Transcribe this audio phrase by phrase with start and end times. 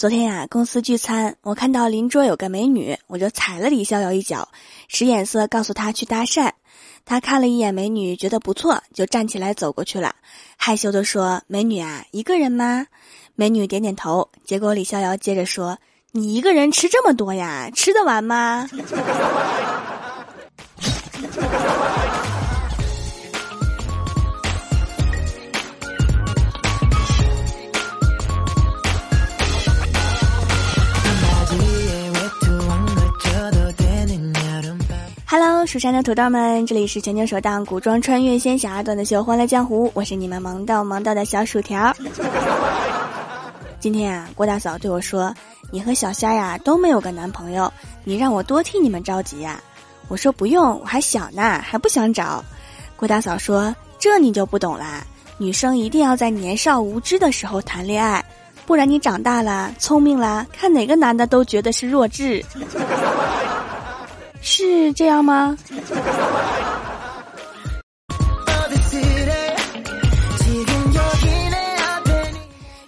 [0.00, 4.48] 昨天呀，公司聚餐，我看到邻桌有个美女，我就踩了李逍遥一脚，
[4.88, 6.52] 使眼色告诉他去搭讪。
[7.04, 10.16] 他看了一眼美女，觉得不错，就站起来走过去了，
[10.56, 12.86] 害羞的说：“美女啊，一个人吗？”
[13.36, 14.30] 美女点点头。
[14.42, 15.76] 结果李逍遥接着说
[16.12, 17.68] ：“你一个人吃这么多呀？
[17.74, 18.66] 吃得完吗？”
[35.66, 41.94] 蜀山的土豆们，这里是全球首档古装穿越仙侠段的秀《欢乐江湖》，我是你们萌到萌到的小薯条。
[43.78, 45.34] 今天啊，郭大嫂对我说
[45.70, 47.70] ：“你和小仙呀都没有个男朋友，
[48.04, 49.60] 你让我多替你们着急呀。”
[50.08, 52.42] 我说：“不用，我还小呢，还不想找。”
[52.96, 55.04] 郭大嫂说：“这你就不懂啦，
[55.36, 58.24] 女生一定要在年少无知的时候谈恋爱，
[58.66, 62.42] 不然你长大了聪明了，看哪个男的都觉得是弱智。”
[64.40, 65.56] 是这样吗？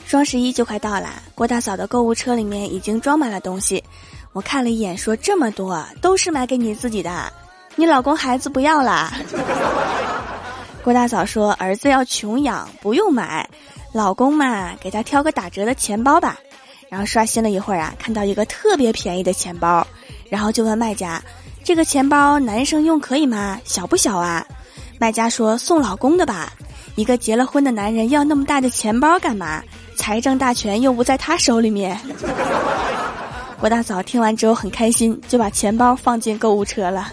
[0.07, 3.83] 双十一就快到了，郭大嫂的购物车里面已经装满了东西。
[4.35, 7.33] 我看了一眼，说这么多都是买给你自己的，
[7.77, 9.11] 你老公孩子不要了。
[10.85, 13.49] 郭大嫂说儿子要穷养，不用买，
[13.93, 16.39] 老公嘛，给他挑个打折的钱包吧。
[16.91, 19.87] 然后刷新了一会儿啊，看到一个特别便宜的钱包，
[20.29, 21.23] 然后就问卖家。
[21.65, 23.61] 这个钱包男生用可以吗？
[23.65, 24.45] 小不小啊？
[24.99, 26.53] 卖家说送老公的吧。
[26.97, 29.63] 一个结了婚的男人要那么大的钱包干嘛？
[29.97, 31.99] 财政大权又不在他手里面。
[33.61, 37.13] 郭大嫂听完之后很开心，就把钱包放进购物车了。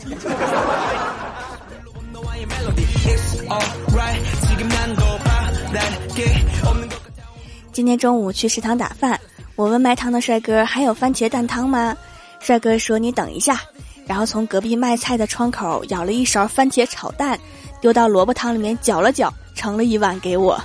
[7.71, 9.19] 今天中午去食堂打饭，
[9.55, 11.95] 我问卖汤的帅哥还有番茄蛋汤吗？
[12.39, 13.61] 帅哥说你等一下。
[14.09, 17.39] 然后从隔壁卖菜的窗口舀了一勺番茄炒蛋，
[17.79, 20.59] 丢到萝卜汤里面搅了搅，盛了一碗给我。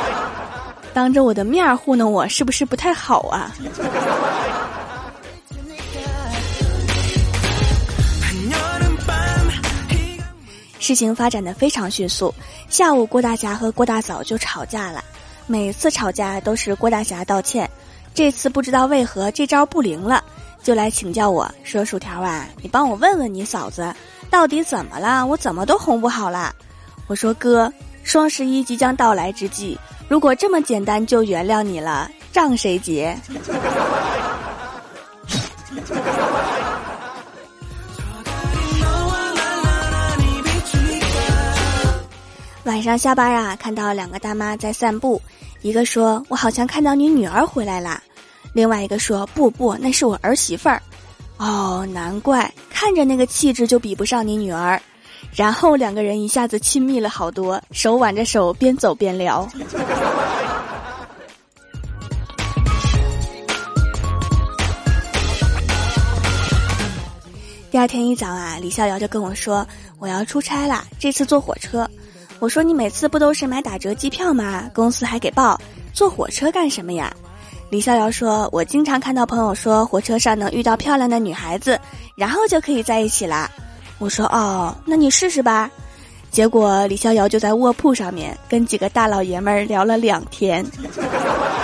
[0.92, 3.50] 当着我的面糊弄我，是不是不太好啊？
[10.78, 12.34] 事情发展的非常迅速，
[12.68, 15.02] 下午郭大侠和郭大嫂就吵架了。
[15.46, 17.70] 每次吵架都是郭大侠道歉，
[18.12, 20.22] 这次不知道为何这招不灵了。
[20.62, 23.94] 就来请教我说：“薯条啊，你帮我问问你嫂子，
[24.30, 25.26] 到底怎么了？
[25.26, 26.54] 我怎么都哄不好了。”
[27.08, 27.72] 我说：“哥，
[28.04, 29.78] 双十一即将到来之际，
[30.08, 33.16] 如果这么简单就原谅你了，账谁结？”
[42.64, 45.20] 晚上下班啊，看到两个大妈在散步，
[45.62, 48.00] 一个说：“我好像看到你女儿回来了。”
[48.52, 50.82] 另外一个说：“不不，那是我儿媳妇儿。”
[51.38, 54.80] 哦，难怪看着那个气质就比不上你女儿。
[55.34, 59.48] 然后两个人一下子亲密了好多，手挽着手边走边聊。
[67.70, 69.64] 第二天一早啊，李逍遥就跟我说
[70.00, 71.88] ：“我要出差了，这次坐火车。”
[72.40, 74.68] 我说：“你每次不都是买打折机票吗？
[74.74, 75.56] 公司还给报，
[75.92, 77.14] 坐火车干什么呀？”
[77.70, 81.78] 李逍遥说：“我经常看到朋友说火车上能遇到漂亮的女孩子，
[82.16, 83.48] 然后就可以在一起啦。”
[83.98, 85.70] 我说：“哦，那你试试吧。”
[86.32, 90.64] 结果李逍遥就在卧铺上面跟几个大老爷们儿聊了两天。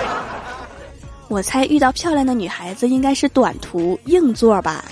[1.27, 4.85] 我猜遇到漂亮的女孩子应该是短途硬座吧。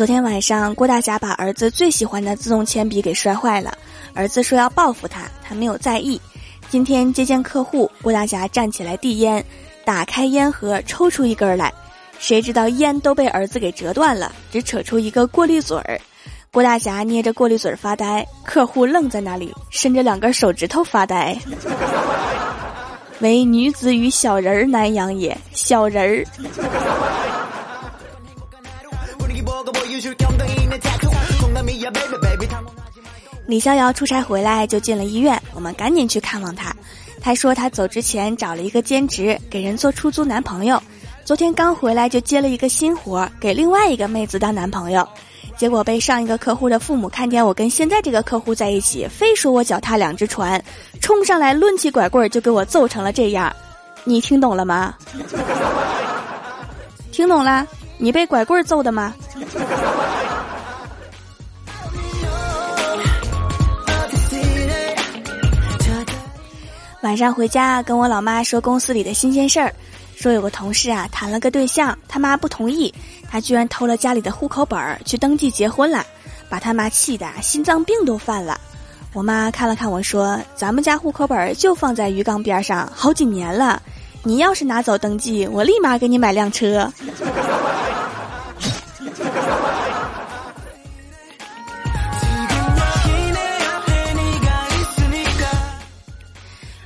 [0.00, 3.76] 昨天晚上，郭大侠把儿子最喜欢的自动铅笔给摔坏了，
[4.14, 6.18] 儿子说要报复他，他没有在意。
[6.70, 9.44] 今天接见客户，郭大侠站起来递烟，
[9.84, 11.70] 打开烟盒抽出一根来，
[12.18, 16.00] 谁知道烟都被儿子给折断了，只扯出一个过滤嘴儿。
[16.50, 21.36] 郭大侠捏着过滤嘴发呆，客户愣在那里，伸着两根手指头发呆。
[23.20, 26.24] 唯女子与小人儿难养也，小人儿。
[33.46, 36.74] 李逍遥出差回来就进了医院，我们赶紧去看望他。
[37.20, 40.80] 他说他走之前找了一个兼职，给人做出租男朋友。
[41.24, 45.06] 昨天刚回来就接了一个新活，给另外一个妹子当男朋友。
[45.56, 50.62] 结果被上一个客户的父母看见我跟现在这个客户在一起，非说我脚踏两只船，
[51.00, 53.54] 冲上来抡起拐棍就给我揍成了这样。
[54.04, 54.94] 你听懂了吗？
[57.12, 57.66] 听懂了？
[58.02, 59.14] 你被拐棍揍的吗？
[67.02, 69.72] 晚上回家跟我老妈说公司里的新鲜事儿，
[70.16, 72.92] 说有个同事啊谈了个对象，他妈不同意，
[73.30, 76.04] 他居然偷了家里的户口本儿去登记结婚了，
[76.48, 78.58] 把他妈气的心脏病都犯了。
[79.12, 83.82] 我妈看了看我说：“咱们家户口本儿就放在鱼缸边上好几年了，
[84.22, 86.92] 你要是拿走登记，我立马给你买辆车。”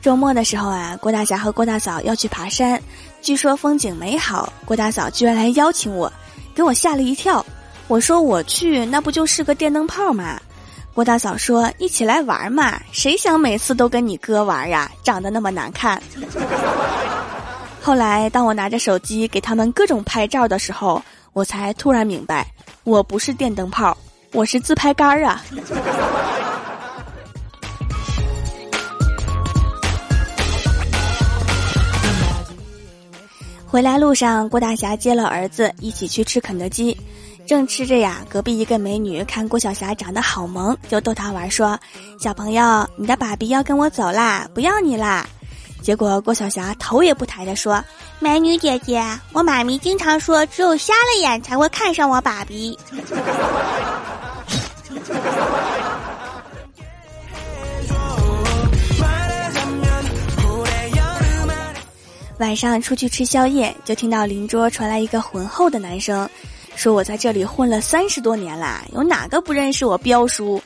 [0.01, 2.79] 周末的时候啊，郭大侠和郭大嫂要去爬山，
[3.23, 4.53] 据说风景美好。
[4.67, 6.13] 郭大嫂居然来邀请我，
[6.55, 7.45] 给我吓了一跳。
[7.89, 10.39] 我说我去，那不就是个电灯泡吗？
[10.93, 14.91] 郭大嫂说：“一起来玩嘛，谁想每次都跟你哥玩呀？
[15.03, 16.01] 长得那么难看。”
[17.85, 21.03] 后来，当我拿着手机给他们各种拍照的时候，
[21.35, 22.47] 我才突然明白，
[22.83, 23.95] 我不是电灯泡，
[24.33, 25.45] 我是自拍杆儿啊。
[33.67, 36.97] 回来路上，郭大侠接了儿子一起去吃肯德基，
[37.47, 41.79] 正吃着呀，隔壁一个美女看郭晓霞长得好萌，就逗他玩说
[42.19, 45.29] ：“小朋友，你的爸比要跟我走啦，不要你啦。”
[45.85, 47.85] 结果郭晓霞头也不抬地说
[48.19, 49.05] ：“美女姐姐，
[49.35, 52.79] 我妈咪经常说，只有瞎了眼才会看上我爸比。”
[62.39, 66.27] 晚上出去吃宵夜，就听到邻桌传来一个浑厚的男声，
[66.75, 70.63] 说：“我在这里混了三十多年啦，有哪个不认识我彪叔？”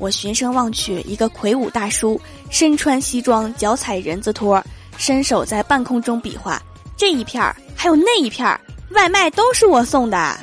[0.00, 2.18] 我循声望去，一个魁梧大叔，
[2.48, 4.64] 身穿西装，脚踩人字拖，
[4.96, 6.60] 伸手在半空中比划
[6.96, 8.58] ：“这一片儿，还有那一片儿，
[8.92, 10.40] 外卖都是我送的。”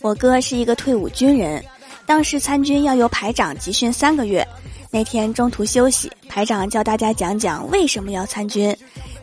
[0.00, 1.62] 我哥是一个退伍军人，
[2.06, 4.46] 当时参军要由排长集训三个月。
[4.92, 8.74] 那天中途休息，排长教大家讲讲为什么要参军。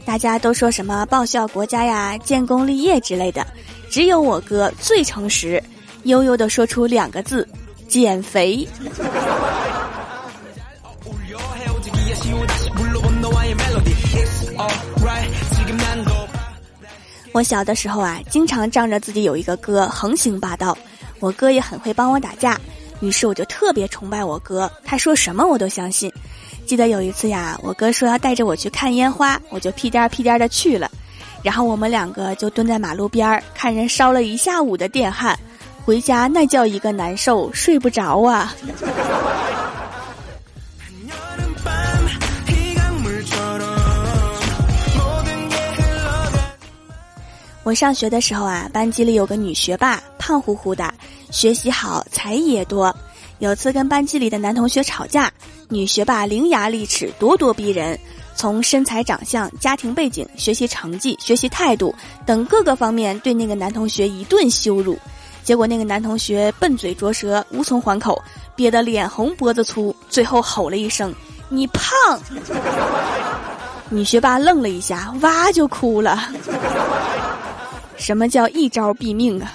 [0.05, 3.45] 大家都说什么报效国家呀、建功立业之类的，
[3.89, 5.61] 只有我哥最诚实，
[6.03, 7.47] 悠悠地说出两个字：
[7.87, 8.67] 减肥。
[17.31, 20.77] 我小的时候啊，经常仗着自己有一个哥横行霸道，
[21.19, 22.59] 我哥也很会帮我打架，
[22.99, 26.11] 于是我就特别崇拜我哥，他说什么我都相信。
[26.65, 30.89] 记得有一次呀，我哥说要带着我去看烟花，我就屁颠屁颠的去了，
[31.43, 35.37] 然后我们两个就蹲在马路边儿看人烧了一下午的电焊，
[35.85, 38.55] 回家那叫一个难受，睡不着啊。
[47.63, 50.93] 我上学的时候啊，班级里有个女学霸，胖乎乎的，
[51.29, 52.93] 学习好，才艺也多。
[53.43, 55.29] 有次跟班级里的男同学吵架，
[55.67, 57.99] 女学霸伶牙俐齿，咄咄逼人，
[58.35, 61.93] 从身材、长相、家庭背景、学习成绩、学习态度
[62.25, 64.97] 等各个方面对那个男同学一顿羞辱。
[65.43, 68.17] 结果那个男同学笨嘴拙舌，无从还口，
[68.55, 71.13] 憋得脸红脖子粗，最后吼了一声
[71.51, 71.91] ：“你胖！”
[73.91, 76.29] 女学霸愣了一下，哇就哭了。
[77.97, 79.53] 什么叫一招毙命啊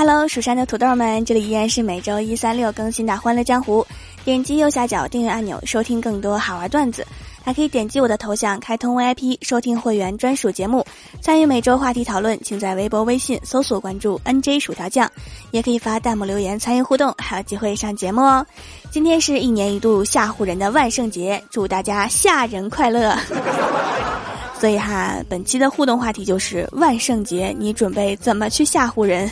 [0.00, 3.82] ？Hello，蜀山的土豆们，这里依然是每周一、三、六更新的《欢乐江湖》。
[4.24, 7.06] 点击右下角订阅按钮，收听更多好玩段子。
[7.44, 10.82] 还可以点击我的头像开通 VIP 收听会员专属节目，
[11.20, 15.06] 参与每周话题讨论，请在微博、微信搜索关注 NJ 薯条酱，
[15.50, 18.46] 也可以发弹幕留言参与互动，还有机会上节目哦。
[18.90, 23.14] 今天是一年一度吓唬人的万圣节，祝大家吓人快乐。
[24.60, 29.30] 所以哈，本期的互动话题就是万圣节，你准备怎么去吓唬人？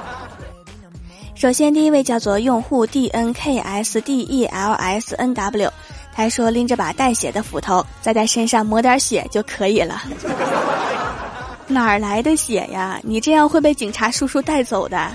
[1.34, 5.72] 首先，第一位叫做用户 D N K S D E L S N W。
[6.14, 10.02] 他说：“拎着把带血的斧头，再在身上抹点血就可以了。
[11.66, 13.00] 哪儿来的血呀？
[13.02, 15.10] 你这样会被警察叔叔带走的。”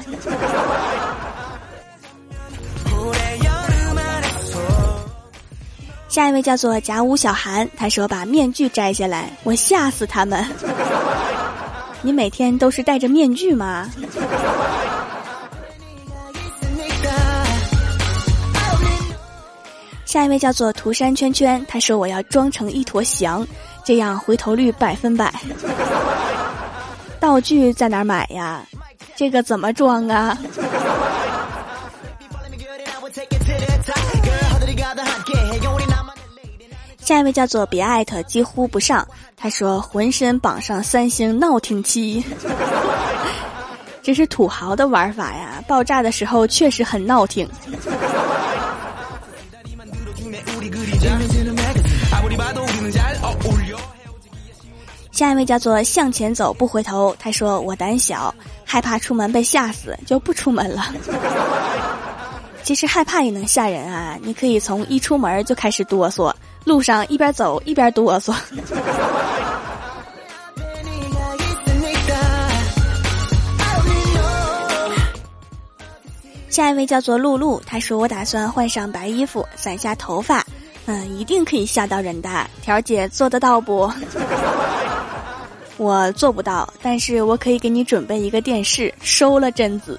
[6.09, 10.43] 下一位叫做甲午小韩，他说：“把面具摘下来，我吓死他们。
[12.01, 13.87] 你每天都是戴着面具吗？”
[20.03, 23.47] 下一位叫做涂山圈圈，他说我要装成一坨翔，
[23.85, 25.31] 这样回头率百分百。
[27.21, 28.65] 道具在哪儿买呀？
[29.15, 30.35] 这个怎么装啊？
[37.09, 39.03] 下一位叫做别艾特几乎不上，
[39.35, 42.23] 他说浑身绑上三星闹挺七，
[44.03, 45.59] 这是土豪的玩法呀！
[45.67, 47.49] 爆炸的时候确实很闹挺。
[55.11, 58.31] 下一位叫做向前走不回头，他说我胆小，
[58.63, 60.93] 害怕出门被吓死，就不出门了。
[62.61, 64.15] 其实害怕也能吓人啊！
[64.21, 66.31] 你可以从一出门就开始哆嗦，
[66.65, 68.33] 路上一边走一边哆嗦。
[76.49, 80.45] 下一位叫做露露，他说我打算换上白衣服，散下头发，
[80.87, 82.29] 嗯，一定可以吓到人的。
[82.61, 83.89] 条姐做得到不？
[85.77, 89.97] 我做不到，但是我可以给你准备一个电视，收了贞子。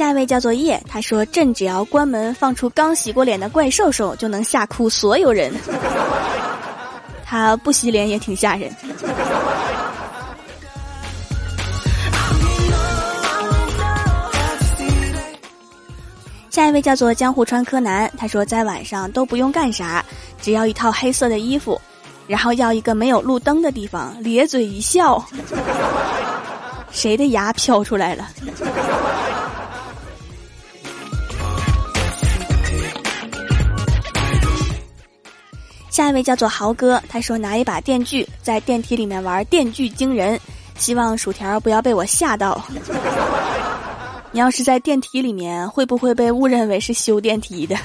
[0.00, 5.52] 下一位叫做叶，他说：“朕只要关门放出刚洗过脸的怪兽兽，就能吓哭所有人。
[7.22, 8.74] 他不洗脸也挺吓人。
[16.48, 20.02] ”下一位叫做江户川柯南，他说在晚上都不用干啥，
[20.40, 21.78] 只要一套黑色的衣服，
[22.26, 25.22] 然后要一个没有路灯的地方，咧嘴一笑，
[26.90, 28.26] 谁的牙飘出来了？
[36.00, 40.40] 下一位叫做豪哥，他说拿一把电锯在电梯里面玩电锯惊人，
[40.78, 42.58] 希望薯条不要被我吓到。
[44.32, 47.76] 你要是在电梯里面，会不会被误认为是修电梯的？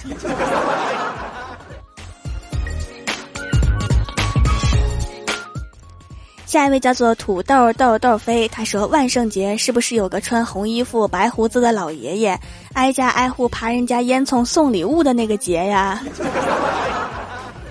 [6.45, 12.39] 下一位叫做土豆豆豆飞，他说万圣节是不是有个穿红衣服、白胡子的老爷爷，
[12.75, 16.01] 挨家挨户爬人家烟囱送礼物的那个节呀？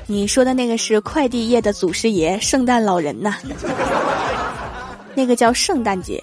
[0.06, 3.36] 你说的那个是快递业的祖师爷，圣诞老人呐，
[5.14, 6.22] 那个叫圣诞节。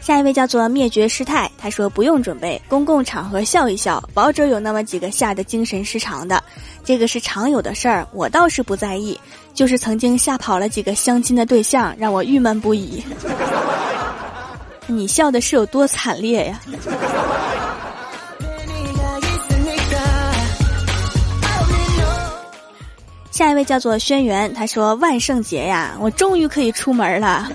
[0.00, 6.42] 下一位叫做灭绝师太，他说不用准备，公共场合笑一笑，保准有那么几个吓得精神失常的，
[6.84, 9.18] 这个是常有的事儿，我倒是不在意，
[9.52, 13.04] 就是曾经吓跑了几个相亲的对象，让我郁闷不已。
[14.86, 16.60] 你笑的是有多惨烈呀？
[23.30, 27.46] 下一位叫做轩辕，他说万圣节呀，我终于可以出门了。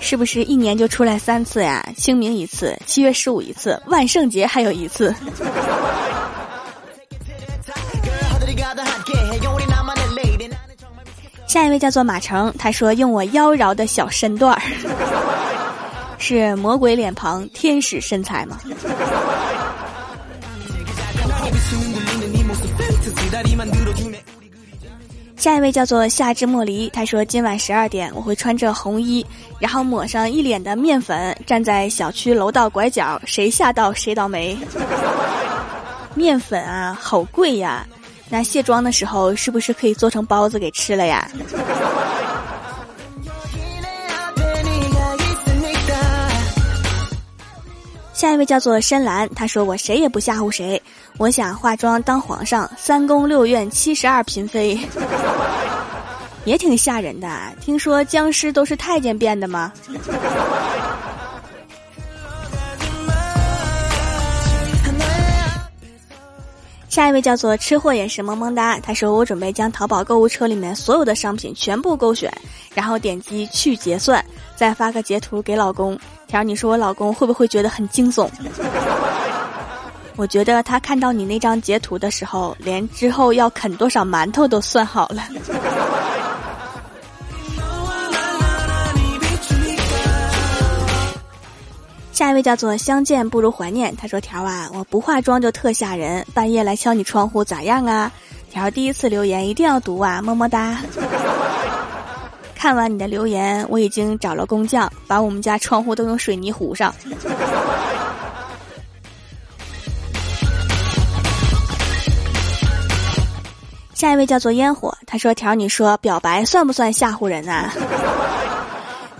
[0.00, 1.84] 是不是一年就出来三次呀？
[1.96, 5.14] 清明一次，七月十五一次，万圣节还有一次。
[11.46, 14.60] 下一位叫做马成，他说用我妖娆的小身段儿，
[16.18, 18.58] 是魔鬼脸庞，天使身材吗？
[25.36, 29.24] 下一位叫做夏之莫离，他说今晚十二点我会穿着红衣，
[29.60, 34.58] 然后抹上一脸的面粉，站在小区楼道拐角，谁吓到谁倒霉。
[36.14, 37.86] 面粉啊，好贵呀！
[38.28, 41.30] 那卸妆的时候是不是可以做成包子给吃了呀？
[48.18, 50.82] 下一位叫做深蓝，他说我谁也不吓唬谁。
[51.18, 54.76] 我想化妆当皇上，三宫六院七十二嫔妃，
[56.44, 57.28] 也挺吓人的。
[57.60, 59.72] 听说僵尸都是太监变的吗？
[66.88, 72.28] 下一位叫做吃货也是萌萌哒，他说我准备将淘宝购物车里面所有的商品全部勾选，
[72.74, 74.24] 然后点击去结算，
[74.56, 75.96] 再发个截图给老公。
[76.28, 78.28] 条，你说我老公会不会觉得很惊悚？
[80.14, 85.22] 我觉得他看到你那张截图的时候，连之后要啃多少馒头都算好了。
[92.12, 98.10] 下一位叫做相见不如怀念，他说：“条啊，我不化妆就特吓人，半夜来敲你窗户咋样啊？”
[98.50, 100.78] 条第一次留言一定要读啊，么么哒。
[102.58, 106.92] 看完你的留言，我已经找了工匠，把我们家窗户都用水泥糊上。
[113.94, 117.72] 下一位叫做烟火，他说：“条，你说表白算不算吓唬人啊？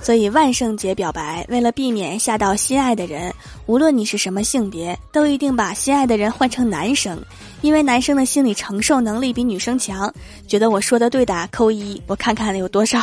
[0.02, 3.32] 所以万圣节表白，为了避免吓到心爱的人，
[3.66, 7.16] 无论你是什么性别，都一定把心爱的人换成男生，
[7.60, 10.12] 因为男生的心理承受能力比女生强。
[10.46, 13.00] 觉得我说的对的扣一，我看看有多少。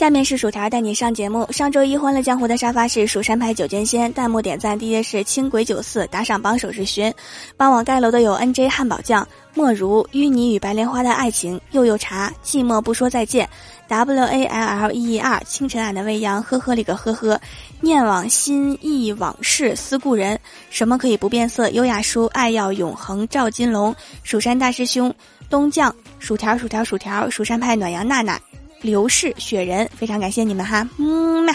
[0.00, 1.46] 下面是薯条带你上节目。
[1.52, 7.12] 上周一欢乐江湖的沙发是蜀山派九剑仙，弹幕点赞第一是轻轨九四，打赏榜首是寻，
[7.54, 13.46] 帮我盖楼的有 N J 汉堡酱、莫如、淤泥与白莲花的爱情、又又茶、寂寞不说再见、
[13.88, 17.38] W A L L E E R、清晨俺的未央、呵呵里个呵呵、
[17.82, 20.40] 念往心忆往事思故人、
[20.70, 25.14] 什么可以不变色、优雅书、爱要永恒、赵金龙、蜀山大师兄、
[25.50, 28.40] 东将、薯条薯条薯条、蜀山派暖阳娜娜。
[28.82, 31.52] 刘氏雪人，非常感谢你们哈，嗯嘛。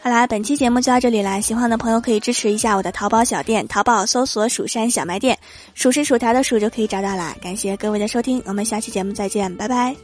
[0.00, 5.36] 好啦，本期节目就到这里啦，喜欢的朋友可以支持一下我的淘宝小店，淘宝搜索“蜀山小卖店”，
[5.74, 7.34] 数是薯条的数就可以找到啦。
[7.42, 9.96] 感谢各位的收听，我们下期节目再见，拜拜。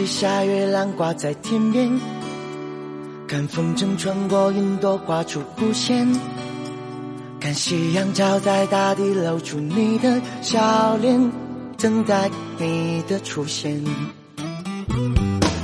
[0.00, 1.90] 西下，月亮挂在天边，
[3.28, 6.08] 看风筝穿过云朵画出弧线，
[7.38, 11.30] 看夕阳照在大地露出你的笑脸，
[11.76, 13.84] 等待你的出现。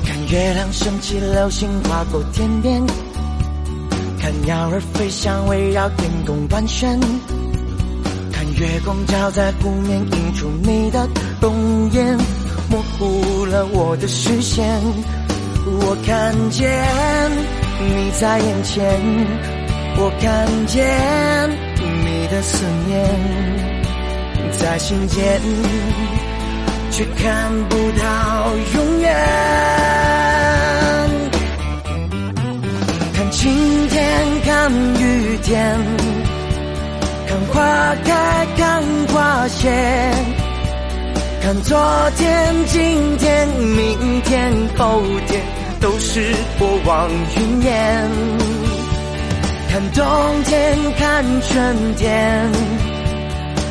[0.04, 2.84] 看月亮升起，流星划过天边，
[4.20, 7.00] 看鸟儿飞翔围绕天空盘旋，
[8.30, 11.08] 看月光照在湖面映出你的
[11.40, 12.18] 容颜。
[12.76, 14.68] 模糊了我的视线，
[15.64, 16.68] 我看见
[17.80, 18.84] 你在眼前，
[19.96, 20.84] 我看见
[22.04, 23.02] 你的思念
[24.52, 25.40] 在心间，
[26.90, 29.10] 却看不到永远。
[33.14, 34.04] 看晴天，
[34.44, 35.78] 看雨天，
[37.26, 38.82] 看花开，看
[39.14, 40.45] 花谢。
[41.46, 41.78] 看昨
[42.16, 45.40] 天、今天、明天、后天，
[45.80, 48.10] 都是过往云烟。
[49.70, 52.50] 看冬天，看春天，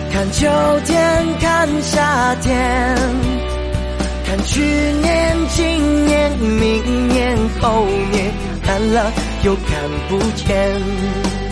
[0.10, 0.48] 看秋
[0.86, 2.96] 天，看夏天，
[4.26, 8.32] 看去年、今年、明年、后年，
[8.64, 9.12] 看了
[9.44, 9.74] 又看
[10.08, 11.45] 不见。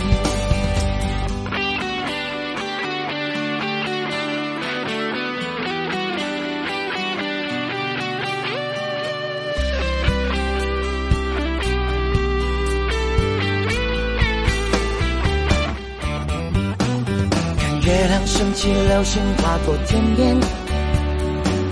[18.04, 20.38] 月亮升起，流星划过天边，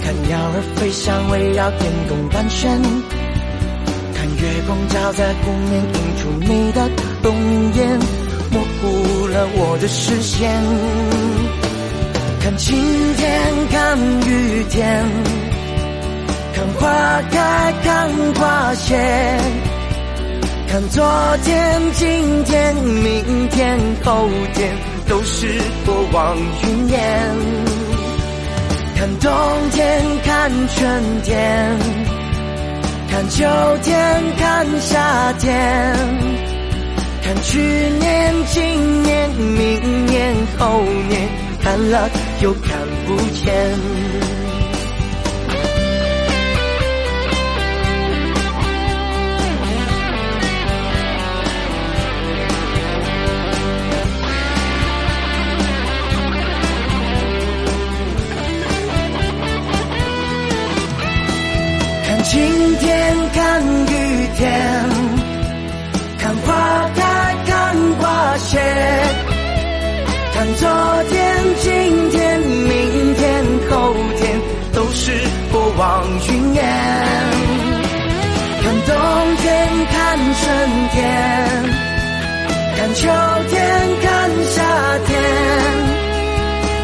[0.02, 2.80] 看鸟儿飞翔，围绕天空盘旋，
[4.14, 6.88] 看月光照在湖面，映出你的
[7.22, 7.36] 容
[7.74, 7.98] 颜，
[8.50, 10.50] 模糊了我的视线。
[12.40, 12.78] 看晴
[13.14, 15.04] 天，看雨天，
[16.54, 18.96] 看花开，看花谢，
[20.66, 21.04] 看昨
[21.44, 24.91] 天，今天，明天，后天。
[25.12, 25.46] 都是
[25.84, 26.98] 过往云烟，
[28.96, 29.30] 看冬
[29.70, 31.78] 天，看春天，
[33.10, 33.44] 看秋
[33.82, 35.94] 天，看夏天，
[37.22, 37.58] 看去
[38.00, 41.28] 年、今年、明年、后年，
[41.62, 42.08] 看了
[42.40, 42.72] 又看
[43.06, 44.41] 不见。
[80.92, 81.00] 天，
[82.76, 83.00] 看秋
[83.50, 83.52] 天
[84.02, 84.08] 看
[84.44, 84.62] 夏
[85.06, 85.10] 天，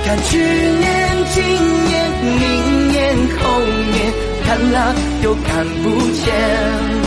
[0.04, 0.86] 看去年
[1.34, 1.36] 今
[1.84, 1.92] 年
[2.22, 2.96] 明年
[3.38, 3.40] 后
[3.92, 3.96] 年。
[4.46, 6.97] 看了又看不见。